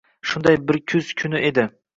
[0.29, 1.71] Shunday bir kuz kuni edi.